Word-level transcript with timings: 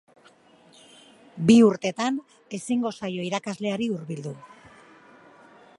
Bi 1.49 1.57
urtetan 1.65 2.17
ezin 2.59 2.59
izango 2.61 2.93
zaio 3.01 3.27
irakasleari 3.29 3.91
hurbildu. 3.97 4.35